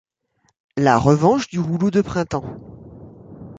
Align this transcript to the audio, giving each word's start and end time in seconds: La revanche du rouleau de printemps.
La 0.77 0.97
revanche 0.97 1.47
du 1.49 1.59
rouleau 1.59 1.91
de 1.91 2.01
printemps. 2.01 2.57